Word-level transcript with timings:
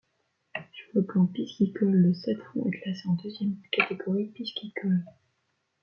Sur 0.71 0.87
le 0.99 1.05
plan 1.05 1.27
piscicole, 1.27 1.91
le 1.91 2.15
Sept 2.15 2.39
Fonds 2.45 2.65
est 2.71 2.79
classé 2.81 3.07
en 3.07 3.13
deuxième 3.13 3.55
catégorie 3.71 4.29
piscicole. 4.29 5.03